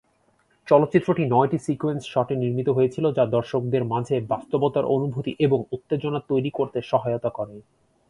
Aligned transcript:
চলচ্চিত্রটি 0.67 1.23
নয়টি 1.25 1.57
সিকোয়েন্স 1.59 2.01
শটে 2.05 2.35
নির্মিত 2.35 2.67
হয়েছিল 2.69 3.05
যা 3.17 3.23
দর্শকদের 3.35 3.83
মাঝে 3.83 4.15
বাস্তবতার 4.31 4.85
অনুভূতি 4.95 5.31
এবং 5.39 5.59
উত্তেজনা 5.71 6.19
তৈরি 6.29 6.51
করতে 6.53 6.79
সহায়তা 6.91 7.29
করে। 7.29 7.55